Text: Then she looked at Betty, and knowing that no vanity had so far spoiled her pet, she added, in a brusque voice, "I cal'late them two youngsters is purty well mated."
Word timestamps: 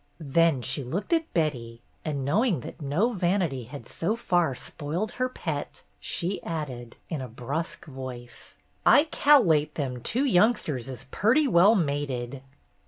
Then 0.17 0.63
she 0.63 0.83
looked 0.83 1.13
at 1.13 1.31
Betty, 1.31 1.79
and 2.03 2.25
knowing 2.25 2.61
that 2.61 2.81
no 2.81 3.13
vanity 3.13 3.65
had 3.65 3.87
so 3.87 4.15
far 4.15 4.55
spoiled 4.55 5.11
her 5.11 5.29
pet, 5.29 5.83
she 5.99 6.41
added, 6.41 6.95
in 7.07 7.21
a 7.21 7.27
brusque 7.27 7.85
voice, 7.85 8.57
"I 8.83 9.03
cal'late 9.11 9.75
them 9.75 10.01
two 10.01 10.25
youngsters 10.25 10.89
is 10.89 11.03
purty 11.11 11.47
well 11.47 11.75
mated." 11.75 12.41